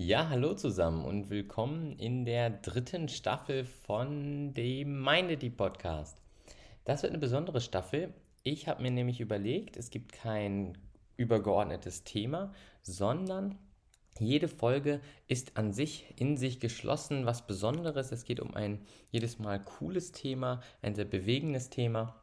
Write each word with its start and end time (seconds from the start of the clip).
Ja, 0.00 0.28
hallo 0.28 0.54
zusammen 0.54 1.04
und 1.04 1.28
willkommen 1.28 1.98
in 1.98 2.24
der 2.24 2.50
dritten 2.50 3.08
Staffel 3.08 3.64
von 3.64 4.54
dem 4.54 5.02
Mindedy 5.02 5.50
Podcast. 5.50 6.22
Das 6.84 7.02
wird 7.02 7.10
eine 7.10 7.18
besondere 7.18 7.60
Staffel. 7.60 8.14
Ich 8.44 8.68
habe 8.68 8.80
mir 8.80 8.92
nämlich 8.92 9.18
überlegt, 9.20 9.76
es 9.76 9.90
gibt 9.90 10.12
kein 10.12 10.78
übergeordnetes 11.16 12.04
Thema, 12.04 12.54
sondern 12.80 13.58
jede 14.20 14.46
Folge 14.46 15.00
ist 15.26 15.56
an 15.56 15.72
sich 15.72 16.14
in 16.16 16.36
sich 16.36 16.60
geschlossen, 16.60 17.26
was 17.26 17.48
Besonderes. 17.48 18.12
Es 18.12 18.22
geht 18.22 18.38
um 18.38 18.54
ein 18.54 18.78
jedes 19.10 19.40
Mal 19.40 19.58
cooles 19.58 20.12
Thema, 20.12 20.60
ein 20.80 20.94
sehr 20.94 21.06
bewegendes 21.06 21.70
Thema. 21.70 22.22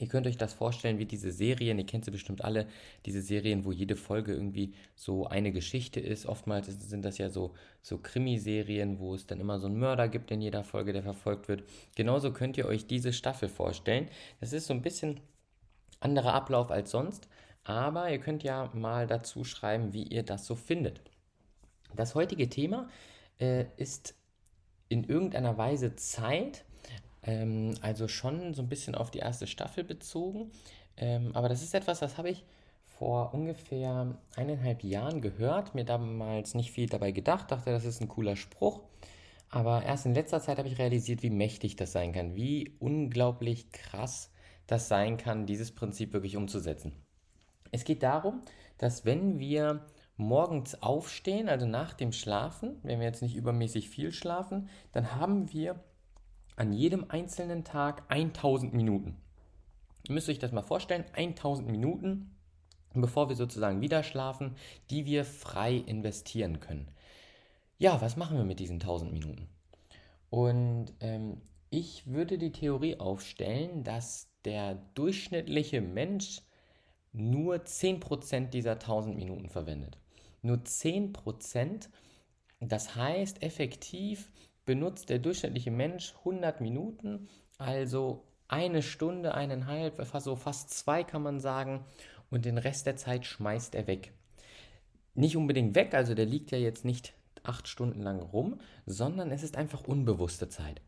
Ihr 0.00 0.08
könnt 0.08 0.26
euch 0.26 0.38
das 0.38 0.54
vorstellen 0.54 0.98
wie 0.98 1.04
diese 1.04 1.30
Serien, 1.30 1.78
ihr 1.78 1.84
kennt 1.84 2.06
sie 2.06 2.10
bestimmt 2.10 2.42
alle, 2.42 2.66
diese 3.04 3.20
Serien, 3.20 3.66
wo 3.66 3.70
jede 3.70 3.96
Folge 3.96 4.32
irgendwie 4.32 4.72
so 4.94 5.26
eine 5.26 5.52
Geschichte 5.52 6.00
ist. 6.00 6.24
Oftmals 6.24 6.68
sind 6.88 7.04
das 7.04 7.18
ja 7.18 7.28
so, 7.28 7.52
so 7.82 7.98
Krimiserien, 7.98 8.98
wo 8.98 9.14
es 9.14 9.26
dann 9.26 9.40
immer 9.40 9.60
so 9.60 9.66
einen 9.66 9.78
Mörder 9.78 10.08
gibt 10.08 10.30
in 10.30 10.40
jeder 10.40 10.64
Folge, 10.64 10.94
der 10.94 11.02
verfolgt 11.02 11.48
wird. 11.48 11.64
Genauso 11.96 12.32
könnt 12.32 12.56
ihr 12.56 12.64
euch 12.64 12.86
diese 12.86 13.12
Staffel 13.12 13.50
vorstellen. 13.50 14.08
Das 14.40 14.54
ist 14.54 14.66
so 14.66 14.72
ein 14.72 14.80
bisschen 14.80 15.20
anderer 16.00 16.32
Ablauf 16.32 16.70
als 16.70 16.90
sonst, 16.90 17.28
aber 17.62 18.10
ihr 18.10 18.20
könnt 18.20 18.42
ja 18.42 18.70
mal 18.72 19.06
dazu 19.06 19.44
schreiben, 19.44 19.92
wie 19.92 20.04
ihr 20.04 20.22
das 20.22 20.46
so 20.46 20.54
findet. 20.54 21.02
Das 21.94 22.14
heutige 22.14 22.48
Thema 22.48 22.88
äh, 23.38 23.66
ist 23.76 24.14
in 24.88 25.04
irgendeiner 25.04 25.58
Weise 25.58 25.94
Zeit 25.94 26.64
ähm, 27.22 27.74
also 27.80 28.08
schon 28.08 28.54
so 28.54 28.62
ein 28.62 28.68
bisschen 28.68 28.94
auf 28.94 29.10
die 29.10 29.18
erste 29.18 29.46
Staffel 29.46 29.84
bezogen. 29.84 30.50
Ähm, 30.96 31.30
aber 31.34 31.48
das 31.48 31.62
ist 31.62 31.74
etwas, 31.74 32.00
das 32.00 32.18
habe 32.18 32.30
ich 32.30 32.44
vor 32.84 33.32
ungefähr 33.32 34.14
eineinhalb 34.36 34.84
Jahren 34.84 35.20
gehört, 35.22 35.74
mir 35.74 35.84
damals 35.84 36.54
nicht 36.54 36.70
viel 36.70 36.86
dabei 36.86 37.12
gedacht, 37.12 37.50
dachte, 37.50 37.70
das 37.70 37.84
ist 37.84 38.00
ein 38.00 38.08
cooler 38.08 38.36
Spruch. 38.36 38.80
Aber 39.48 39.82
erst 39.82 40.06
in 40.06 40.14
letzter 40.14 40.40
Zeit 40.40 40.58
habe 40.58 40.68
ich 40.68 40.78
realisiert, 40.78 41.22
wie 41.22 41.30
mächtig 41.30 41.76
das 41.76 41.92
sein 41.92 42.12
kann, 42.12 42.36
wie 42.36 42.76
unglaublich 42.78 43.72
krass 43.72 44.30
das 44.66 44.86
sein 44.88 45.16
kann, 45.16 45.46
dieses 45.46 45.72
Prinzip 45.72 46.12
wirklich 46.12 46.36
umzusetzen. 46.36 46.92
Es 47.72 47.84
geht 47.84 48.02
darum, 48.02 48.42
dass 48.78 49.04
wenn 49.04 49.38
wir 49.38 49.86
morgens 50.16 50.80
aufstehen, 50.82 51.48
also 51.48 51.66
nach 51.66 51.94
dem 51.94 52.12
Schlafen, 52.12 52.78
wenn 52.82 53.00
wir 53.00 53.06
jetzt 53.06 53.22
nicht 53.22 53.34
übermäßig 53.34 53.88
viel 53.88 54.12
schlafen, 54.12 54.68
dann 54.92 55.16
haben 55.16 55.52
wir 55.52 55.82
an 56.60 56.74
jedem 56.74 57.06
einzelnen 57.08 57.64
Tag 57.64 58.02
1000 58.08 58.74
Minuten. 58.74 59.16
Ihr 60.06 60.12
müsst 60.12 60.28
euch 60.28 60.38
das 60.38 60.52
mal 60.52 60.60
vorstellen, 60.60 61.06
1000 61.14 61.66
Minuten, 61.66 62.36
bevor 62.92 63.30
wir 63.30 63.36
sozusagen 63.36 63.80
wieder 63.80 64.02
schlafen, 64.02 64.54
die 64.90 65.06
wir 65.06 65.24
frei 65.24 65.76
investieren 65.76 66.60
können. 66.60 66.88
Ja, 67.78 68.02
was 68.02 68.18
machen 68.18 68.36
wir 68.36 68.44
mit 68.44 68.60
diesen 68.60 68.74
1000 68.74 69.10
Minuten? 69.10 69.48
Und 70.28 70.92
ähm, 71.00 71.40
ich 71.70 72.06
würde 72.06 72.36
die 72.36 72.52
Theorie 72.52 73.00
aufstellen, 73.00 73.82
dass 73.82 74.28
der 74.44 74.74
durchschnittliche 74.92 75.80
Mensch 75.80 76.42
nur 77.14 77.56
10% 77.56 78.50
dieser 78.50 78.72
1000 78.72 79.16
Minuten 79.16 79.48
verwendet. 79.48 79.96
Nur 80.42 80.58
10%, 80.58 81.88
das 82.60 82.96
heißt 82.96 83.42
effektiv 83.42 84.30
benutzt 84.64 85.08
der 85.08 85.18
durchschnittliche 85.18 85.70
Mensch 85.70 86.14
100 86.18 86.60
Minuten, 86.60 87.28
also 87.58 88.24
eine 88.48 88.82
Stunde, 88.82 89.34
eineinhalb, 89.34 90.04
so 90.18 90.36
fast 90.36 90.70
zwei 90.70 91.04
kann 91.04 91.22
man 91.22 91.40
sagen, 91.40 91.84
und 92.30 92.44
den 92.44 92.58
Rest 92.58 92.86
der 92.86 92.96
Zeit 92.96 93.26
schmeißt 93.26 93.74
er 93.74 93.86
weg. 93.86 94.12
Nicht 95.14 95.36
unbedingt 95.36 95.74
weg, 95.74 95.94
also 95.94 96.14
der 96.14 96.26
liegt 96.26 96.50
ja 96.50 96.58
jetzt 96.58 96.84
nicht 96.84 97.14
acht 97.42 97.68
Stunden 97.68 98.02
lang 98.02 98.20
rum, 98.20 98.60
sondern 98.86 99.30
es 99.30 99.42
ist 99.42 99.56
einfach 99.56 99.84
unbewusste 99.84 100.48
Zeit. 100.48 100.80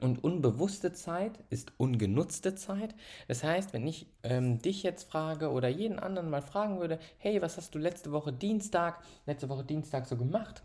Und 0.00 0.24
unbewusste 0.24 0.92
Zeit 0.92 1.38
ist 1.48 1.72
ungenutzte 1.76 2.56
Zeit. 2.56 2.94
Das 3.28 3.44
heißt, 3.44 3.72
wenn 3.72 3.86
ich 3.86 4.08
ähm, 4.24 4.58
dich 4.58 4.82
jetzt 4.82 5.08
frage 5.08 5.50
oder 5.52 5.68
jeden 5.68 6.00
anderen 6.00 6.28
mal 6.28 6.42
fragen 6.42 6.80
würde, 6.80 6.98
hey, 7.18 7.40
was 7.40 7.56
hast 7.56 7.74
du 7.74 7.78
letzte 7.78 8.10
Woche 8.10 8.32
Dienstag, 8.32 9.00
letzte 9.26 9.48
Woche 9.48 9.64
Dienstag 9.64 10.06
so 10.06 10.16
gemacht, 10.16 10.62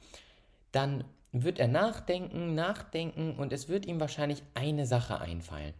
dann 0.71 1.03
wird 1.31 1.59
er 1.59 1.67
nachdenken, 1.67 2.55
nachdenken 2.55 3.35
und 3.35 3.53
es 3.53 3.69
wird 3.69 3.85
ihm 3.85 3.99
wahrscheinlich 3.99 4.43
eine 4.53 4.85
Sache 4.85 5.19
einfallen. 5.19 5.73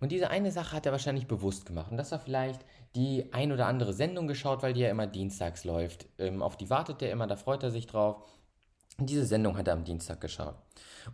Und 0.00 0.10
diese 0.10 0.30
eine 0.30 0.50
Sache 0.50 0.74
hat 0.76 0.86
er 0.86 0.92
wahrscheinlich 0.92 1.28
bewusst 1.28 1.64
gemacht. 1.64 1.92
Und 1.92 1.96
das 1.96 2.10
war 2.10 2.18
vielleicht 2.18 2.64
die 2.96 3.32
ein 3.32 3.52
oder 3.52 3.66
andere 3.66 3.92
Sendung 3.92 4.26
geschaut, 4.26 4.62
weil 4.62 4.72
die 4.72 4.80
ja 4.80 4.90
immer 4.90 5.06
dienstags 5.06 5.64
läuft. 5.64 6.06
Ähm, 6.18 6.42
auf 6.42 6.56
die 6.56 6.70
wartet 6.70 7.02
er 7.02 7.12
immer, 7.12 7.28
da 7.28 7.36
freut 7.36 7.62
er 7.62 7.70
sich 7.70 7.86
drauf. 7.86 8.16
Und 8.98 9.08
diese 9.08 9.24
Sendung 9.24 9.56
hat 9.56 9.68
er 9.68 9.74
am 9.74 9.84
Dienstag 9.84 10.20
geschaut. 10.20 10.56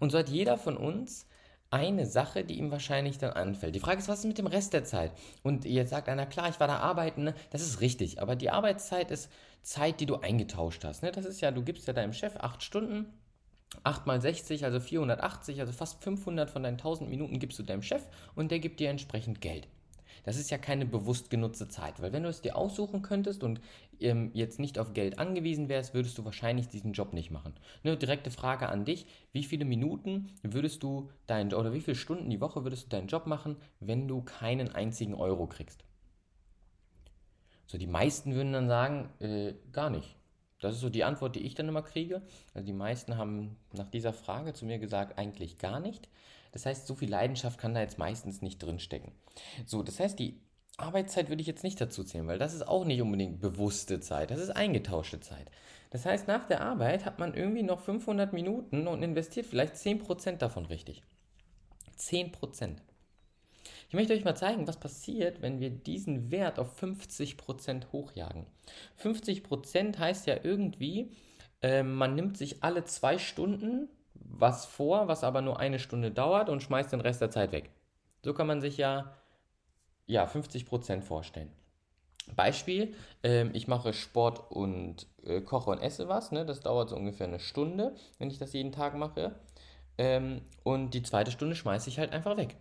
Und 0.01 0.11
so 0.11 0.19
hat 0.19 0.31
jeder 0.31 0.57
von 0.57 0.77
uns 0.77 1.27
eine 1.71 2.07
Sache, 2.07 2.45
die 2.45 2.59
ihm 2.59 2.71
wahrscheinlich 2.71 3.19
dann 3.19 3.33
anfällt. 3.33 3.75
Die 3.75 3.81
Frage 3.81 3.99
ist, 3.99 4.09
was 4.09 4.21
ist 4.21 4.25
mit 4.25 4.39
dem 4.39 4.47
Rest 4.47 4.73
der 4.73 4.85
Zeit? 4.85 5.13
Und 5.43 5.67
jetzt 5.67 5.91
sagt 5.91 6.09
einer, 6.09 6.25
klar, 6.25 6.49
ich 6.49 6.59
war 6.59 6.67
da 6.67 6.79
arbeiten, 6.79 7.25
ne? 7.25 7.35
das 7.51 7.63
ist 7.63 7.81
richtig, 7.83 8.23
aber 8.23 8.37
die 8.37 8.51
Arbeitszeit 8.51 9.11
ist 9.11 9.31
Zeit, 9.61 10.01
die 10.01 10.07
du 10.07 10.17
eingetauscht 10.17 10.85
hast. 10.85 11.03
Ne? 11.03 11.13
Das 11.13 11.27
ist 11.27 11.43
ja, 11.43 11.51
du 11.51 11.63
gibst 11.63 11.87
ja 11.87 11.93
deinem 11.93 12.15
Chef 12.15 12.37
acht 12.37 12.63
Stunden 12.63 13.13
8 13.85 14.07
mal 14.07 14.21
60, 14.21 14.65
also 14.65 14.81
480, 14.81 15.61
also 15.61 15.73
fast 15.73 16.03
500 16.03 16.51
von 16.51 16.63
deinen 16.63 16.75
1000 16.75 17.09
Minuten 17.11 17.39
gibst 17.39 17.59
du 17.59 17.63
deinem 17.63 17.83
Chef 17.83 18.03
und 18.35 18.51
der 18.51 18.59
gibt 18.59 18.81
dir 18.81 18.91
entsprechend 18.91 19.41
Geld. 19.41 19.69
Das 20.25 20.37
ist 20.37 20.51
ja 20.51 20.59
keine 20.59 20.85
bewusst 20.85 21.31
genutzte 21.31 21.69
Zeit, 21.69 22.03
weil 22.03 22.13
wenn 22.13 22.23
du 22.23 22.29
es 22.29 22.41
dir 22.41 22.57
aussuchen 22.57 23.03
könntest 23.03 23.43
und 23.43 23.61
ähm, 24.01 24.31
jetzt 24.35 24.59
nicht 24.59 24.79
auf 24.79 24.93
Geld 24.93 25.19
angewiesen 25.19 25.69
wärst, 25.69 25.95
würdest 25.95 26.19
du 26.19 26.25
wahrscheinlich 26.25 26.69
diesen 26.69 26.93
Job 26.93 27.13
nicht 27.13 27.31
machen. 27.31 27.55
Eine 27.83 27.97
direkte 27.97 28.31
Frage 28.31 28.69
an 28.69 28.85
dich, 28.85 29.07
wie 29.33 29.45
viele 29.45 29.65
Minuten 29.65 30.33
würdest 30.43 30.83
du 30.83 31.11
deinen 31.27 31.55
oder 31.55 31.73
wie 31.73 31.81
viele 31.81 31.95
Stunden 31.95 32.31
die 32.31 32.41
Woche 32.41 32.65
würdest 32.65 32.85
du 32.85 32.89
deinen 32.91 33.09
Job 33.09 33.27
machen, 33.27 33.57
wenn 33.81 34.07
du 34.07 34.23
keinen 34.23 34.69
einzigen 34.69 35.15
Euro 35.15 35.47
kriegst? 35.47 35.85
So, 37.67 37.79
die 37.79 37.87
meisten 37.87 38.35
würden 38.35 38.53
dann 38.53 38.69
sagen, 38.69 39.11
äh, 39.21 39.55
gar 39.73 39.91
nicht. 39.91 40.18
Das 40.61 40.75
ist 40.75 40.81
so 40.81 40.89
die 40.89 41.05
Antwort, 41.05 41.37
die 41.37 41.43
ich 41.47 41.55
dann 41.55 41.69
immer 41.69 41.83
kriege. 41.83 42.23
Also 42.55 42.67
die 42.67 42.73
meisten 42.73 43.17
haben 43.17 43.57
nach 43.73 43.89
dieser 43.89 44.13
Frage 44.13 44.53
zu 44.53 44.67
mir 44.67 44.79
gesagt, 44.79 45.19
eigentlich 45.19 45.59
gar 45.59 45.81
nicht. 45.81 46.09
Das 46.53 46.67
heißt, 46.67 46.87
so 46.87 46.95
viel 46.95 47.11
Leidenschaft 47.11 47.59
kann 47.61 47.75
da 47.75 47.81
jetzt 47.81 47.99
meistens 47.99 48.43
nicht 48.43 48.63
drinstecken. 48.63 49.13
So, 49.67 49.83
das 49.83 50.01
heißt, 50.01 50.19
die 50.19 50.41
Arbeitszeit 50.77 51.29
würde 51.29 51.41
ich 51.41 51.47
jetzt 51.47 51.65
nicht 51.65 51.81
dazu 51.81 52.05
zählen, 52.05 52.27
weil 52.27 52.39
das 52.39 52.55
ist 52.55 52.67
auch 52.67 52.85
nicht 52.85 53.03
unbedingt 53.03 53.41
bewusste 53.41 54.01
Zeit, 54.01 54.31
das 54.31 54.41
ist 54.41 54.51
eingetauschte 54.51 55.21
Zeit. 55.21 55.51
Das 55.91 56.07
heißt, 56.07 56.29
nach 56.29 56.47
der 56.47 56.61
Arbeit 56.61 57.05
hat 57.05 57.19
man 57.19 57.35
irgendwie 57.35 57.63
noch 57.63 57.81
500 57.81 58.33
Minuten 58.33 58.87
und 58.87 59.03
investiert 59.03 59.47
vielleicht 59.47 59.75
10% 59.75 60.37
davon 60.37 60.67
richtig. 60.67 61.03
10%. 61.99 62.77
Ich 63.89 63.95
möchte 63.95 64.13
euch 64.13 64.25
mal 64.25 64.35
zeigen, 64.35 64.69
was 64.69 64.79
passiert, 64.79 65.41
wenn 65.41 65.61
wir 65.61 65.71
diesen 65.71 66.31
Wert 66.31 66.59
auf 66.59 66.81
50% 66.81 67.91
hochjagen. 67.91 68.47
50% 69.03 69.99
heißt 69.99 70.27
ja 70.27 70.37
irgendwie, 70.43 71.11
äh, 71.63 71.83
man 71.83 72.15
nimmt 72.15 72.37
sich 72.37 72.63
alle 72.63 72.85
zwei 72.85 73.17
Stunden 73.17 73.89
was 74.15 74.67
vor, 74.67 75.09
was 75.09 75.25
aber 75.25 75.41
nur 75.41 75.59
eine 75.59 75.79
Stunde 75.79 76.11
dauert 76.11 76.51
und 76.51 76.63
schmeißt 76.63 76.93
den 76.93 77.01
Rest 77.01 77.23
der 77.23 77.31
Zeit 77.31 77.53
weg. 77.53 77.71
So 78.23 78.35
kann 78.35 78.47
man 78.47 78.61
sich 78.61 78.77
ja, 78.77 79.15
ja 80.07 80.27
50% 80.27 81.01
vorstellen. 81.01 81.51
Beispiel, 82.37 82.95
äh, 83.23 83.49
ich 83.49 83.69
mache 83.69 83.95
Sport 83.95 84.51
und 84.51 85.07
äh, 85.25 85.41
koche 85.41 85.71
und 85.71 85.79
esse 85.79 86.09
was, 86.09 86.31
ne? 86.31 86.45
das 86.45 86.61
dauert 86.61 86.91
so 86.91 86.97
ungefähr 86.97 87.27
eine 87.27 87.41
Stunde, 87.41 87.95
wenn 88.19 88.31
ich 88.31 88.39
das 88.39 88.53
jeden 88.53 88.73
Tag 88.73 88.95
mache. 88.97 89.35
Ähm, 89.97 90.43
und 90.63 90.93
die 90.93 91.03
zweite 91.03 91.31
Stunde 91.31 91.57
schmeiße 91.57 91.89
ich 91.89 91.99
halt 91.99 92.13
einfach 92.13 92.37
weg. 92.37 92.57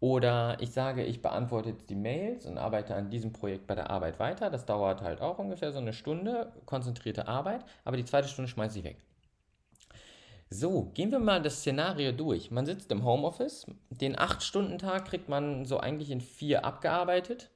Oder 0.00 0.56
ich 0.60 0.70
sage, 0.70 1.04
ich 1.04 1.22
beantworte 1.22 1.70
jetzt 1.70 1.90
die 1.90 1.96
Mails 1.96 2.46
und 2.46 2.56
arbeite 2.56 2.94
an 2.94 3.10
diesem 3.10 3.32
Projekt 3.32 3.66
bei 3.66 3.74
der 3.74 3.90
Arbeit 3.90 4.20
weiter. 4.20 4.48
Das 4.48 4.64
dauert 4.64 5.02
halt 5.02 5.20
auch 5.20 5.38
ungefähr 5.38 5.72
so 5.72 5.78
eine 5.78 5.92
Stunde, 5.92 6.52
konzentrierte 6.66 7.26
Arbeit, 7.26 7.64
aber 7.84 7.96
die 7.96 8.04
zweite 8.04 8.28
Stunde 8.28 8.48
schmeiße 8.48 8.78
ich 8.78 8.84
weg. 8.84 8.98
So, 10.50 10.84
gehen 10.94 11.10
wir 11.10 11.18
mal 11.18 11.42
das 11.42 11.58
Szenario 11.58 12.12
durch. 12.12 12.50
Man 12.50 12.64
sitzt 12.64 12.90
im 12.90 13.04
Homeoffice, 13.04 13.66
den 13.90 14.16
8-Stunden-Tag 14.16 15.04
kriegt 15.04 15.28
man 15.28 15.66
so 15.66 15.78
eigentlich 15.78 16.10
in 16.10 16.22
vier 16.22 16.64
abgearbeitet, 16.64 17.50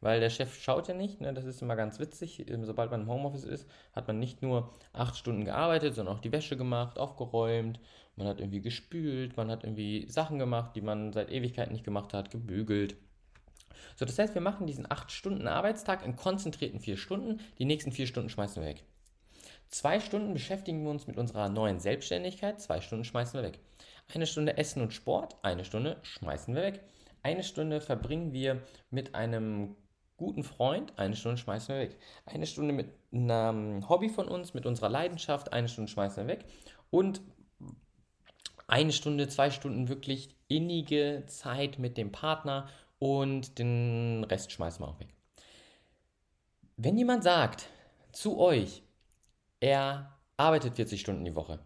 weil 0.00 0.20
der 0.20 0.30
Chef 0.30 0.60
schaut 0.60 0.88
ja 0.88 0.94
nicht, 0.94 1.20
ne? 1.20 1.32
das 1.34 1.44
ist 1.44 1.62
immer 1.62 1.76
ganz 1.76 1.98
witzig. 1.98 2.48
Ähm, 2.48 2.64
sobald 2.64 2.90
man 2.90 3.02
im 3.02 3.08
Homeoffice 3.08 3.44
ist, 3.44 3.68
hat 3.92 4.06
man 4.06 4.18
nicht 4.18 4.42
nur 4.42 4.72
8 4.92 5.16
Stunden 5.16 5.44
gearbeitet, 5.44 5.94
sondern 5.94 6.16
auch 6.16 6.20
die 6.20 6.32
Wäsche 6.32 6.56
gemacht, 6.56 6.98
aufgeräumt, 6.98 7.80
man 8.16 8.26
hat 8.26 8.40
irgendwie 8.40 8.60
gespült, 8.60 9.36
man 9.36 9.50
hat 9.50 9.64
irgendwie 9.64 10.08
Sachen 10.08 10.38
gemacht, 10.38 10.74
die 10.74 10.80
man 10.80 11.12
seit 11.12 11.30
Ewigkeiten 11.30 11.72
nicht 11.72 11.84
gemacht 11.84 12.14
hat, 12.14 12.30
gebügelt. 12.30 12.96
So, 13.96 14.04
das 14.04 14.18
heißt, 14.18 14.34
wir 14.34 14.42
machen 14.42 14.66
diesen 14.66 14.90
8 14.90 15.10
Stunden 15.10 15.46
Arbeitstag 15.46 16.04
in 16.04 16.16
konzentrierten 16.16 16.80
4 16.80 16.96
Stunden, 16.96 17.40
die 17.58 17.64
nächsten 17.64 17.92
4 17.92 18.06
Stunden 18.06 18.28
schmeißen 18.28 18.62
wir 18.62 18.68
weg. 18.68 18.84
Zwei 19.68 20.00
Stunden 20.00 20.32
beschäftigen 20.32 20.82
wir 20.82 20.90
uns 20.90 21.06
mit 21.06 21.18
unserer 21.18 21.50
neuen 21.50 21.78
Selbstständigkeit, 21.78 22.60
zwei 22.60 22.80
Stunden 22.80 23.04
schmeißen 23.04 23.38
wir 23.38 23.46
weg. 23.46 23.60
Eine 24.14 24.26
Stunde 24.26 24.56
Essen 24.56 24.80
und 24.80 24.94
Sport, 24.94 25.36
eine 25.42 25.64
Stunde 25.64 25.98
schmeißen 26.02 26.54
wir 26.54 26.62
weg. 26.62 26.80
Eine 27.22 27.42
Stunde 27.42 27.82
verbringen 27.82 28.32
wir 28.32 28.62
mit 28.90 29.14
einem 29.14 29.76
guten 30.18 30.42
Freund, 30.42 30.92
eine 30.98 31.16
Stunde 31.16 31.38
schmeißen 31.38 31.74
wir 31.74 31.80
weg. 31.80 31.98
Eine 32.26 32.46
Stunde 32.46 32.74
mit 32.74 32.90
einem 33.12 33.88
Hobby 33.88 34.10
von 34.10 34.28
uns, 34.28 34.52
mit 34.52 34.66
unserer 34.66 34.90
Leidenschaft, 34.90 35.52
eine 35.52 35.68
Stunde 35.68 35.90
schmeißen 35.90 36.26
wir 36.26 36.34
weg. 36.34 36.44
Und 36.90 37.22
eine 38.66 38.92
Stunde, 38.92 39.28
zwei 39.28 39.50
Stunden 39.50 39.88
wirklich 39.88 40.28
innige 40.48 41.24
Zeit 41.26 41.78
mit 41.78 41.96
dem 41.96 42.12
Partner 42.12 42.68
und 42.98 43.58
den 43.58 44.24
Rest 44.24 44.52
schmeißen 44.52 44.84
wir 44.84 44.88
auch 44.88 45.00
weg. 45.00 45.08
Wenn 46.76 46.98
jemand 46.98 47.24
sagt 47.24 47.68
zu 48.12 48.38
euch, 48.38 48.82
er 49.60 50.18
arbeitet 50.36 50.76
40 50.76 51.00
Stunden 51.00 51.24
die 51.24 51.34
Woche. 51.34 51.60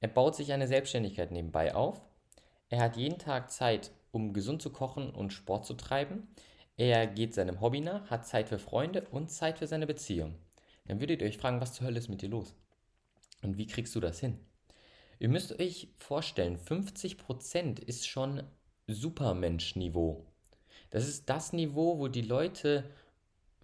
Er 0.00 0.08
baut 0.08 0.36
sich 0.36 0.52
eine 0.52 0.68
Selbstständigkeit 0.68 1.32
nebenbei 1.32 1.74
auf. 1.74 2.00
Er 2.68 2.80
hat 2.80 2.96
jeden 2.96 3.18
Tag 3.18 3.50
Zeit, 3.50 3.90
um 4.12 4.32
gesund 4.32 4.62
zu 4.62 4.70
kochen 4.70 5.10
und 5.10 5.32
Sport 5.32 5.66
zu 5.66 5.74
treiben. 5.74 6.28
Er 6.78 7.08
geht 7.08 7.34
seinem 7.34 7.60
Hobby 7.60 7.80
nach, 7.80 8.08
hat 8.08 8.24
Zeit 8.24 8.48
für 8.48 8.60
Freunde 8.60 9.04
und 9.10 9.32
Zeit 9.32 9.58
für 9.58 9.66
seine 9.66 9.86
Beziehung. 9.86 10.36
Dann 10.86 11.00
würdet 11.00 11.20
ihr 11.20 11.26
euch 11.26 11.36
fragen, 11.36 11.60
was 11.60 11.74
zur 11.74 11.88
Hölle 11.88 11.98
ist 11.98 12.08
mit 12.08 12.22
dir 12.22 12.28
los? 12.28 12.54
Und 13.42 13.58
wie 13.58 13.66
kriegst 13.66 13.96
du 13.96 14.00
das 14.00 14.20
hin? 14.20 14.38
Ihr 15.18 15.28
müsst 15.28 15.58
euch 15.58 15.88
vorstellen, 15.96 16.56
50% 16.56 17.82
ist 17.82 18.06
schon 18.06 18.44
Supermensch-Niveau. 18.86 20.24
Das 20.90 21.08
ist 21.08 21.28
das 21.28 21.52
Niveau, 21.52 21.98
wo 21.98 22.06
die 22.06 22.22
Leute 22.22 22.84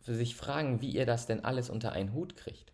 sich 0.01 0.35
fragen, 0.35 0.83
wie 0.83 0.91
ihr 0.91 1.07
das 1.07 1.27
denn 1.27 1.45
alles 1.45 1.71
unter 1.71 1.93
einen 1.93 2.13
Hut 2.15 2.37
kriegt. 2.37 2.74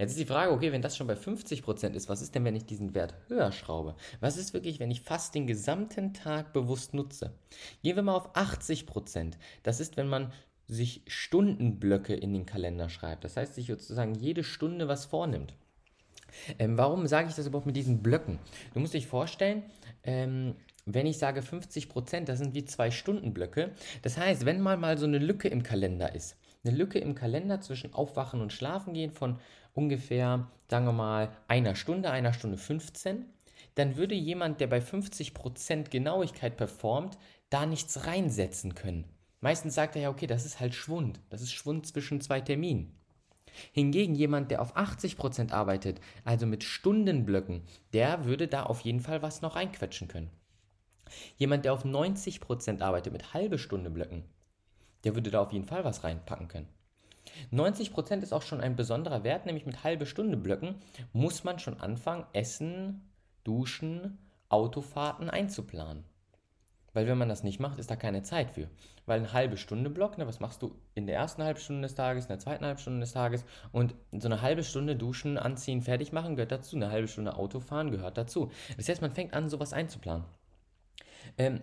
Jetzt 0.00 0.12
ist 0.12 0.20
die 0.20 0.24
Frage, 0.24 0.50
okay, 0.52 0.72
wenn 0.72 0.80
das 0.80 0.96
schon 0.96 1.06
bei 1.06 1.14
50% 1.14 1.92
ist, 1.92 2.08
was 2.08 2.22
ist 2.22 2.34
denn, 2.34 2.46
wenn 2.46 2.56
ich 2.56 2.64
diesen 2.64 2.94
Wert 2.94 3.14
höher 3.28 3.52
schraube? 3.52 3.96
Was 4.20 4.38
ist 4.38 4.54
wirklich, 4.54 4.80
wenn 4.80 4.90
ich 4.90 5.02
fast 5.02 5.34
den 5.34 5.46
gesamten 5.46 6.14
Tag 6.14 6.54
bewusst 6.54 6.94
nutze? 6.94 7.34
Gehen 7.82 7.96
wir 7.96 8.02
mal 8.02 8.16
auf 8.16 8.34
80%. 8.34 9.34
Das 9.62 9.78
ist, 9.78 9.98
wenn 9.98 10.08
man 10.08 10.32
sich 10.66 11.02
Stundenblöcke 11.06 12.14
in 12.14 12.32
den 12.32 12.46
Kalender 12.46 12.88
schreibt. 12.88 13.24
Das 13.24 13.36
heißt, 13.36 13.54
sich 13.54 13.66
sozusagen 13.66 14.14
jede 14.14 14.42
Stunde 14.42 14.88
was 14.88 15.04
vornimmt. 15.04 15.52
Ähm, 16.58 16.78
warum 16.78 17.06
sage 17.06 17.28
ich 17.28 17.34
das 17.34 17.46
überhaupt 17.46 17.66
mit 17.66 17.76
diesen 17.76 18.02
Blöcken? 18.02 18.38
Du 18.72 18.80
musst 18.80 18.94
dich 18.94 19.06
vorstellen, 19.06 19.64
ähm, 20.02 20.54
wenn 20.86 21.06
ich 21.06 21.18
sage 21.18 21.42
50%, 21.42 22.24
das 22.24 22.38
sind 22.38 22.54
wie 22.54 22.64
zwei 22.64 22.90
Stundenblöcke. 22.90 23.72
Das 24.00 24.16
heißt, 24.16 24.46
wenn 24.46 24.62
mal 24.62 24.78
mal 24.78 24.96
so 24.96 25.04
eine 25.04 25.18
Lücke 25.18 25.48
im 25.48 25.62
Kalender 25.62 26.14
ist, 26.14 26.36
eine 26.64 26.76
Lücke 26.76 26.98
im 26.98 27.14
Kalender 27.14 27.60
zwischen 27.60 27.94
Aufwachen 27.94 28.40
und 28.40 28.52
Schlafen 28.52 28.94
gehen 28.94 29.12
von 29.12 29.38
ungefähr, 29.72 30.48
sagen 30.68 30.86
wir 30.86 30.92
mal, 30.92 31.30
einer 31.48 31.74
Stunde, 31.74 32.10
einer 32.10 32.32
Stunde 32.32 32.56
15, 32.56 33.26
dann 33.74 33.96
würde 33.96 34.14
jemand, 34.14 34.60
der 34.60 34.66
bei 34.66 34.78
50% 34.80 35.90
Genauigkeit 35.90 36.56
performt, 36.56 37.18
da 37.48 37.66
nichts 37.66 38.06
reinsetzen 38.06 38.74
können. 38.74 39.04
Meistens 39.40 39.74
sagt 39.74 39.96
er 39.96 40.02
ja, 40.02 40.10
okay, 40.10 40.26
das 40.26 40.44
ist 40.44 40.60
halt 40.60 40.74
Schwund. 40.74 41.20
Das 41.30 41.40
ist 41.40 41.52
Schwund 41.52 41.86
zwischen 41.86 42.20
zwei 42.20 42.40
Terminen. 42.40 42.94
Hingegen 43.72 44.14
jemand, 44.14 44.50
der 44.50 44.62
auf 44.62 44.76
80% 44.76 45.52
arbeitet, 45.52 46.00
also 46.24 46.46
mit 46.46 46.62
Stundenblöcken, 46.62 47.62
der 47.92 48.24
würde 48.24 48.48
da 48.48 48.64
auf 48.64 48.80
jeden 48.80 49.00
Fall 49.00 49.22
was 49.22 49.42
noch 49.42 49.56
reinquetschen 49.56 50.08
können. 50.08 50.30
Jemand, 51.36 51.64
der 51.64 51.72
auf 51.72 51.84
90% 51.84 52.80
arbeitet 52.82 53.12
mit 53.12 53.34
halbe 53.34 53.58
Stunde 53.58 53.90
Blöcken, 53.90 54.24
der 55.04 55.14
würde 55.14 55.30
da 55.30 55.40
auf 55.40 55.52
jeden 55.52 55.66
Fall 55.66 55.84
was 55.84 56.04
reinpacken 56.04 56.48
können. 56.48 56.68
90% 57.52 58.22
ist 58.22 58.32
auch 58.32 58.42
schon 58.42 58.60
ein 58.60 58.76
besonderer 58.76 59.24
Wert, 59.24 59.46
nämlich 59.46 59.66
mit 59.66 59.84
halbe 59.84 60.06
Stunde 60.06 60.36
Blöcken 60.36 60.76
muss 61.12 61.44
man 61.44 61.58
schon 61.58 61.80
anfangen, 61.80 62.26
Essen, 62.32 63.08
Duschen, 63.44 64.18
Autofahrten 64.48 65.30
einzuplanen. 65.30 66.04
Weil 66.92 67.06
wenn 67.06 67.18
man 67.18 67.28
das 67.28 67.44
nicht 67.44 67.60
macht, 67.60 67.78
ist 67.78 67.90
da 67.90 67.96
keine 67.96 68.22
Zeit 68.22 68.50
für. 68.50 68.68
Weil 69.06 69.20
eine 69.20 69.32
halbe 69.32 69.56
Stunde 69.56 69.90
Block, 69.90 70.18
ne, 70.18 70.26
was 70.26 70.40
machst 70.40 70.60
du 70.62 70.74
in 70.94 71.06
der 71.06 71.16
ersten 71.16 71.42
halben 71.42 71.60
Stunde 71.60 71.82
des 71.82 71.94
Tages, 71.94 72.24
in 72.24 72.28
der 72.28 72.40
zweiten 72.40 72.64
halben 72.64 72.80
Stunde 72.80 73.00
des 73.00 73.12
Tages 73.12 73.44
und 73.70 73.94
so 74.10 74.26
eine 74.26 74.42
halbe 74.42 74.64
Stunde 74.64 74.96
Duschen, 74.96 75.38
Anziehen, 75.38 75.82
fertig 75.82 76.12
machen 76.12 76.34
gehört 76.34 76.52
dazu. 76.52 76.76
Eine 76.76 76.90
halbe 76.90 77.06
Stunde 77.06 77.36
Autofahren 77.36 77.92
gehört 77.92 78.18
dazu. 78.18 78.50
Das 78.76 78.88
heißt, 78.88 79.02
man 79.02 79.12
fängt 79.12 79.34
an, 79.34 79.48
sowas 79.48 79.72
einzuplanen. 79.72 80.24
Ähm, 81.38 81.60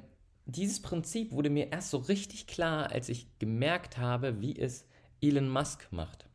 dieses 0.47 0.81
Prinzip 0.81 1.33
wurde 1.33 1.49
mir 1.49 1.71
erst 1.71 1.89
so 1.89 1.97
richtig 1.97 2.47
klar, 2.47 2.91
als 2.91 3.09
ich 3.09 3.38
gemerkt 3.38 3.97
habe, 3.97 4.41
wie 4.41 4.57
es 4.57 4.88
Elon 5.21 5.49
Musk 5.49 5.88
macht. 5.91 6.25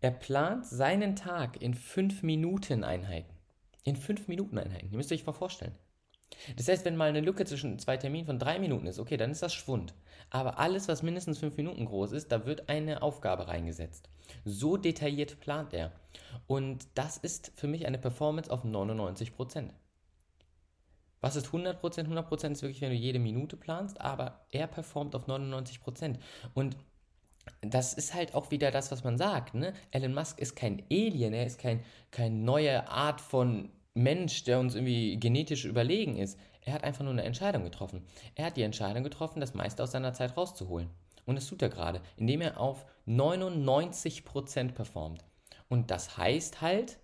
Er 0.00 0.12
plant 0.12 0.66
seinen 0.66 1.16
Tag 1.16 1.60
in 1.60 1.74
5 1.74 2.22
Minuten 2.22 2.84
Einheiten. 2.84 3.32
In 3.82 3.96
5 3.96 4.28
Minuten 4.28 4.58
Einheiten. 4.58 4.90
Ihr 4.90 4.96
müsst 4.96 5.10
euch 5.10 5.26
mal 5.26 5.32
vorstellen. 5.32 5.74
Das 6.56 6.68
heißt, 6.68 6.84
wenn 6.84 6.96
mal 6.96 7.08
eine 7.08 7.20
Lücke 7.20 7.44
zwischen 7.44 7.78
zwei 7.78 7.96
Terminen 7.96 8.26
von 8.26 8.38
3 8.38 8.58
Minuten 8.58 8.86
ist, 8.86 8.98
okay, 8.98 9.16
dann 9.16 9.30
ist 9.30 9.42
das 9.42 9.54
Schwund. 9.54 9.94
Aber 10.30 10.58
alles, 10.58 10.88
was 10.88 11.02
mindestens 11.02 11.38
5 11.38 11.56
Minuten 11.56 11.86
groß 11.86 12.12
ist, 12.12 12.30
da 12.30 12.46
wird 12.46 12.68
eine 12.68 13.02
Aufgabe 13.02 13.48
reingesetzt. 13.48 14.08
So 14.44 14.76
detailliert 14.76 15.40
plant 15.40 15.74
er. 15.74 15.92
Und 16.46 16.86
das 16.94 17.16
ist 17.16 17.52
für 17.56 17.66
mich 17.66 17.86
eine 17.86 17.98
Performance 17.98 18.50
auf 18.50 18.64
99%. 18.64 19.70
Was 21.24 21.36
ist 21.36 21.46
100%? 21.46 21.80
100% 21.80 22.50
ist 22.52 22.60
wirklich, 22.60 22.82
wenn 22.82 22.90
du 22.90 22.96
jede 22.96 23.18
Minute 23.18 23.56
planst, 23.56 23.98
aber 23.98 24.44
er 24.50 24.66
performt 24.66 25.14
auf 25.14 25.26
99%. 25.26 26.16
Und 26.52 26.76
das 27.62 27.94
ist 27.94 28.12
halt 28.12 28.34
auch 28.34 28.50
wieder 28.50 28.70
das, 28.70 28.92
was 28.92 29.04
man 29.04 29.16
sagt. 29.16 29.54
Ne? 29.54 29.72
Elon 29.90 30.12
Musk 30.12 30.38
ist 30.38 30.54
kein 30.54 30.82
Alien, 30.90 31.32
er 31.32 31.46
ist 31.46 31.58
kein, 31.58 31.82
keine 32.10 32.34
neue 32.36 32.90
Art 32.90 33.22
von 33.22 33.70
Mensch, 33.94 34.44
der 34.44 34.60
uns 34.60 34.74
irgendwie 34.74 35.18
genetisch 35.18 35.64
überlegen 35.64 36.18
ist. 36.18 36.38
Er 36.60 36.74
hat 36.74 36.84
einfach 36.84 37.04
nur 37.04 37.14
eine 37.14 37.24
Entscheidung 37.24 37.64
getroffen. 37.64 38.06
Er 38.34 38.44
hat 38.44 38.58
die 38.58 38.62
Entscheidung 38.62 39.02
getroffen, 39.02 39.40
das 39.40 39.54
meiste 39.54 39.82
aus 39.82 39.92
seiner 39.92 40.12
Zeit 40.12 40.36
rauszuholen. 40.36 40.90
Und 41.24 41.36
das 41.36 41.46
tut 41.46 41.62
er 41.62 41.70
gerade, 41.70 42.02
indem 42.18 42.42
er 42.42 42.60
auf 42.60 42.84
99% 43.08 44.72
performt. 44.72 45.24
Und 45.70 45.90
das 45.90 46.18
heißt 46.18 46.60
halt 46.60 46.98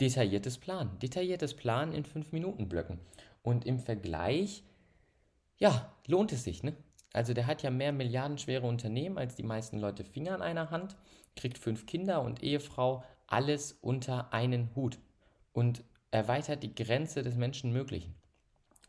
detailliertes 0.00 0.58
Plan. 0.58 0.98
Detailliertes 1.00 1.54
Plan 1.54 1.92
in 1.92 2.04
5-Minuten-Blöcken. 2.04 2.98
Und 3.42 3.66
im 3.66 3.78
Vergleich, 3.78 4.64
ja, 5.58 5.94
lohnt 6.06 6.32
es 6.32 6.44
sich, 6.44 6.62
ne? 6.62 6.74
Also 7.12 7.32
der 7.32 7.46
hat 7.46 7.62
ja 7.62 7.70
mehr 7.70 7.92
milliardenschwere 7.92 8.66
Unternehmen 8.66 9.18
als 9.18 9.36
die 9.36 9.44
meisten 9.44 9.78
Leute 9.78 10.02
Finger 10.02 10.34
in 10.34 10.42
einer 10.42 10.70
Hand, 10.70 10.96
kriegt 11.36 11.58
fünf 11.58 11.86
Kinder 11.86 12.22
und 12.22 12.42
Ehefrau, 12.42 13.04
alles 13.28 13.78
unter 13.80 14.32
einen 14.32 14.74
Hut 14.74 14.98
und 15.52 15.84
erweitert 16.10 16.62
die 16.64 16.74
Grenze 16.74 17.22
des 17.22 17.36
Menschenmöglichen. 17.36 18.14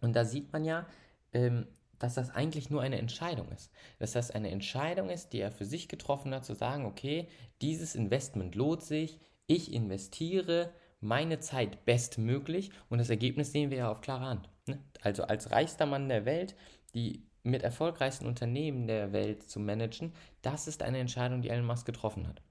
Und 0.01 0.15
da 0.15 0.25
sieht 0.25 0.51
man 0.53 0.65
ja, 0.65 0.87
ähm, 1.33 1.67
dass 1.99 2.15
das 2.15 2.29
eigentlich 2.31 2.69
nur 2.69 2.81
eine 2.81 2.97
Entscheidung 2.97 3.49
ist. 3.51 3.71
Dass 3.99 4.13
das 4.13 4.31
eine 4.31 4.51
Entscheidung 4.51 5.09
ist, 5.09 5.29
die 5.29 5.39
er 5.39 5.51
für 5.51 5.65
sich 5.65 5.87
getroffen 5.87 6.33
hat, 6.33 6.45
zu 6.45 6.53
sagen, 6.53 6.85
okay, 6.85 7.27
dieses 7.61 7.95
Investment 7.95 8.55
lohnt 8.55 8.83
sich, 8.83 9.19
ich 9.47 9.71
investiere 9.71 10.71
meine 11.05 11.39
Zeit 11.39 11.85
bestmöglich 11.85 12.71
und 12.89 12.97
das 12.97 13.09
Ergebnis 13.09 13.51
sehen 13.51 13.69
wir 13.69 13.77
ja 13.77 13.91
auf 13.91 14.01
klare 14.01 14.25
Hand. 14.25 14.49
Ne? 14.67 14.79
Also 15.01 15.23
als 15.23 15.51
reichster 15.51 15.85
Mann 15.85 16.09
der 16.09 16.25
Welt, 16.25 16.55
die 16.93 17.23
mit 17.43 17.61
erfolgreichsten 17.61 18.25
Unternehmen 18.25 18.87
der 18.87 19.13
Welt 19.13 19.47
zu 19.47 19.59
managen, 19.59 20.13
das 20.41 20.67
ist 20.67 20.81
eine 20.81 20.97
Entscheidung, 20.97 21.41
die 21.41 21.49
Elon 21.49 21.65
Musk 21.65 21.85
getroffen 21.85 22.27
hat. 22.27 22.41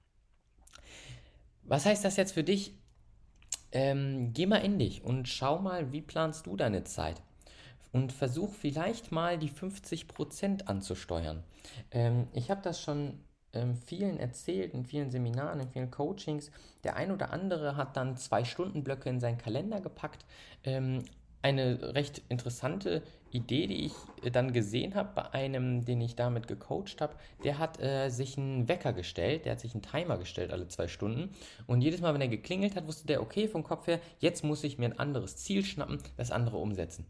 Was 1.63 1.85
heißt 1.85 2.05
das 2.05 2.17
jetzt 2.17 2.33
für 2.33 2.45
dich? 2.45 2.75
Ähm, 3.73 4.33
geh 4.33 4.47
mal 4.47 4.59
in 4.59 4.79
dich 4.79 5.03
und 5.03 5.29
schau 5.29 5.59
mal, 5.59 5.91
wie 5.93 6.03
planst 6.03 6.47
du 6.47 6.57
deine 6.57 6.85
Zeit? 6.85 7.21
Und 7.91 8.13
versuch 8.13 8.53
vielleicht 8.53 9.11
mal 9.11 9.39
die 9.39 9.51
50% 9.51 10.67
anzusteuern. 10.67 11.43
Ähm, 11.91 12.29
ich 12.33 12.51
habe 12.51 12.63
das 12.63 12.81
schon 12.81 13.19
ähm, 13.55 13.77
vielen 13.77 14.19
erzählt, 14.19 14.75
in 14.75 14.85
vielen 14.85 15.11
Seminaren, 15.11 15.61
in 15.61 15.69
vielen 15.69 15.91
Coachings. 15.91 16.51
Der 16.83 16.97
ein 16.97 17.11
oder 17.11 17.33
andere 17.33 17.77
hat 17.77 17.97
dann 17.97 18.17
zwei 18.17 18.45
Stunden 18.45 18.85
Blöcke 18.85 19.09
in 19.09 19.21
seinen 19.21 19.39
Kalender 19.39 19.81
gepackt. 19.81 20.25
Ähm, 20.65 21.05
eine 21.43 21.95
recht 21.95 22.23
interessante 22.31 23.03
Idee, 23.31 23.67
die 23.67 23.87
ich 23.87 23.93
äh, 24.23 24.31
dann 24.31 24.53
gesehen 24.53 24.95
habe 24.95 25.11
bei 25.15 25.35
einem, 25.35 25.85
den 25.85 26.01
ich 26.01 26.17
damit 26.17 26.49
gecoacht 26.49 27.01
habe. 27.01 27.15
Der 27.45 27.59
hat 27.59 27.81
äh, 27.81 28.09
sich 28.09 28.39
einen 28.39 28.69
Wecker 28.69 28.93
gestellt, 28.93 29.45
der 29.45 29.53
hat 29.53 29.61
sich 29.61 29.75
einen 29.75 29.83
Timer 29.83 30.17
gestellt 30.17 30.53
alle 30.53 30.69
zwei 30.69 30.89
Stunden. 30.89 31.35
Und 31.67 31.83
jedes 31.83 32.01
Mal, 32.01 32.15
wenn 32.15 32.21
er 32.23 32.29
geklingelt 32.29 32.77
hat, 32.77 32.87
wusste 32.87 33.07
der, 33.07 33.21
okay, 33.21 33.49
vom 33.49 33.63
Kopf 33.63 33.87
her, 33.87 34.01
jetzt 34.21 34.45
muss 34.45 34.65
ich 34.65 34.79
mir 34.79 34.87
ein 34.87 34.99
anderes 34.99 35.37
Ziel 35.37 35.65
schnappen, 35.65 35.99
das 36.17 36.31
andere 36.31 36.57
umsetzen. 36.57 37.07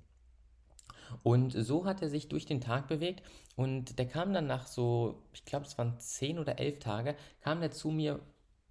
Und 1.23 1.53
so 1.53 1.85
hat 1.85 2.03
er 2.03 2.09
sich 2.09 2.29
durch 2.29 2.47
den 2.47 2.61
Tag 2.61 2.89
bewegt 2.89 3.23
und 3.57 3.99
der 3.99 4.07
kam 4.07 4.33
dann 4.33 4.47
nach 4.47 4.67
so, 4.67 5.23
ich 5.33 5.45
glaube, 5.45 5.67
es 5.67 5.79
waren 5.79 5.99
zehn 5.99 6.39
oder 6.39 6.59
elf 6.59 6.79
Tage, 6.79 7.17
kam 7.41 7.63
er 7.63 7.71
zu 7.71 7.91
mir 7.91 8.21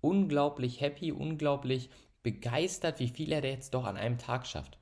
unglaublich 0.01 0.81
happy, 0.81 1.11
unglaublich 1.11 1.89
begeistert, 2.21 2.99
wie 2.99 3.07
viel 3.07 3.31
er 3.31 3.43
jetzt 3.43 3.73
doch 3.73 3.85
an 3.85 3.97
einem 3.97 4.17
Tag 4.17 4.45
schafft. 4.47 4.77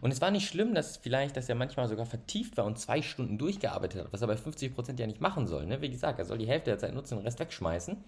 Und 0.00 0.10
es 0.10 0.20
war 0.20 0.30
nicht 0.30 0.48
schlimm, 0.48 0.74
dass 0.74 0.96
vielleicht, 0.96 1.36
dass 1.36 1.48
er 1.48 1.54
manchmal 1.54 1.88
sogar 1.88 2.06
vertieft 2.06 2.56
war 2.56 2.64
und 2.64 2.78
zwei 2.78 3.02
Stunden 3.02 3.36
durchgearbeitet 3.36 4.04
hat, 4.04 4.12
was 4.12 4.22
er 4.22 4.26
bei 4.26 4.34
50% 4.34 4.98
ja 4.98 5.06
nicht 5.06 5.20
machen 5.20 5.46
soll. 5.46 5.66
Ne? 5.66 5.82
Wie 5.82 5.90
gesagt, 5.90 6.18
er 6.18 6.24
soll 6.24 6.38
die 6.38 6.46
Hälfte 6.46 6.70
der 6.70 6.78
Zeit 6.78 6.94
nutzen 6.94 7.14
und 7.14 7.20
den 7.20 7.26
Rest 7.26 7.40
wegschmeißen. 7.40 8.02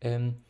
Ähm, 0.00 0.42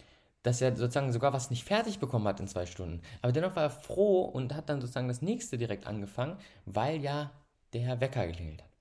dass 0.43 0.61
er 0.61 0.75
sozusagen 0.75 1.13
sogar 1.13 1.33
was 1.33 1.51
nicht 1.51 1.65
fertig 1.65 1.99
bekommen 1.99 2.27
hat 2.27 2.41
in 2.41 2.49
zwei 2.49 2.67
Stunden. 2.67 3.01
Aber 3.21 3.33
dennoch 3.33 3.55
war 3.55 3.65
er 3.65 3.71
froh 3.71 4.23
und 4.23 4.55
hat 4.55 4.69
dann 4.69 4.81
sozusagen 4.81 5.09
das 5.09 5.23
nächste 5.23 5.57
direkt 5.57 5.87
angefangen, 5.87 6.37
weil 6.67 7.01
ja 7.01 7.31
der 7.75 8.01
Wecker 8.01 8.27
geklingelt 8.27 8.63
hat. 8.63 8.73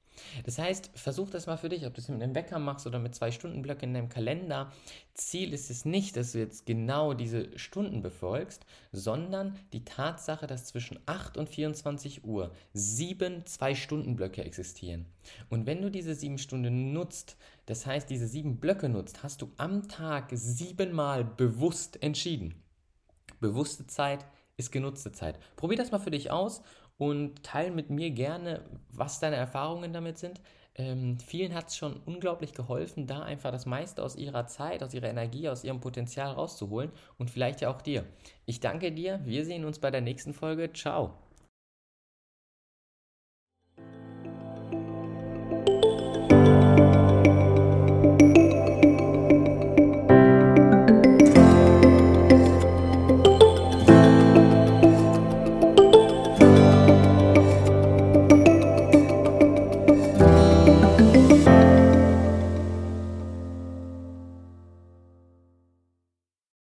Das 0.46 0.58
heißt, 0.58 0.92
versuch 0.96 1.30
das 1.30 1.48
mal 1.48 1.58
für 1.58 1.70
dich, 1.70 1.86
ob 1.86 1.94
du 1.94 2.02
es 2.02 2.10
mit 2.10 2.22
einem 2.22 2.36
Wecker 2.36 2.60
machst 2.60 2.88
oder 2.88 3.00
mit 3.00 3.16
zwei 3.16 3.32
Stundenblöcken 3.32 3.90
in 3.90 3.94
deinem 3.94 4.10
Kalender. 4.10 4.72
Ziel 5.14 5.54
ist 5.54 5.70
es 5.70 5.86
nicht, 5.86 6.16
dass 6.16 6.34
du 6.34 6.40
jetzt 6.40 6.66
genau 6.66 7.14
diese 7.14 7.58
Stunden 7.58 8.02
befolgst, 8.02 8.66
sondern 8.92 9.58
die 9.74 9.86
Tatsache, 9.86 10.48
dass 10.48 10.66
zwischen 10.66 11.00
8 11.06 11.38
und 11.38 11.50
24 11.50 12.24
Uhr 12.26 12.52
sieben 12.74 13.46
Zwei-Stunden-Blöcke 13.46 14.44
existieren. 14.44 15.06
Und 15.50 15.66
wenn 15.66 15.82
du 15.82 15.90
diese 15.90 16.16
sieben 16.16 16.38
Stunden 16.38 16.94
nutzt, 16.94 17.38
das 17.66 17.86
heißt, 17.86 18.10
diese 18.10 18.28
sieben 18.28 18.60
Blöcke 18.60 18.90
nutzt, 18.90 19.24
hast 19.24 19.42
du 19.42 19.52
am 19.58 19.88
Tag 19.88 20.30
siebenmal 20.32 21.24
bewusst 21.24 22.02
entschieden. 22.02 22.56
Bewusste 23.40 23.88
Zeit 23.88 24.26
ist 24.58 24.72
genutzte 24.72 25.12
Zeit. 25.12 25.40
Probier 25.56 25.78
das 25.78 25.92
mal 25.92 26.00
für 26.00 26.12
dich 26.12 26.30
aus 26.30 26.62
und 27.02 27.42
teile 27.42 27.72
mit 27.72 27.90
mir 27.90 28.12
gerne, 28.12 28.62
was 28.92 29.20
deine 29.20 29.36
Erfahrungen 29.36 29.92
damit 29.92 30.20
sind. 30.20 30.40
Ähm, 30.76 31.18
vielen 31.20 31.56
hat 31.56 31.70
es 31.70 31.76
schon 31.76 32.00
unglaublich 32.06 32.54
geholfen, 32.54 33.08
da 33.08 33.24
einfach 33.24 33.52
das 33.52 33.66
meiste 33.66 34.04
aus 34.04 34.16
ihrer 34.16 34.46
Zeit, 34.46 34.84
aus 34.84 34.94
ihrer 34.94 35.10
Energie, 35.10 35.50
aus 35.50 35.64
ihrem 35.64 35.80
Potenzial 35.80 36.30
rauszuholen 36.30 36.92
und 37.18 37.32
vielleicht 37.32 37.62
ja 37.62 37.74
auch 37.74 37.82
dir. 37.82 38.06
Ich 38.46 38.60
danke 38.60 38.92
dir, 38.92 39.20
wir 39.26 39.46
sehen 39.46 39.66
uns 39.66 39.80
bei 39.80 39.90
der 39.90 40.02
nächsten 40.02 40.36
Folge. 40.36 40.72
Ciao. 40.74 41.16